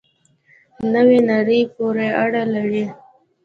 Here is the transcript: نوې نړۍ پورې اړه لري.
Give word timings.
نوې 0.93 1.19
نړۍ 1.31 1.61
پورې 1.75 2.07
اړه 2.23 2.43
لري. 2.53 2.85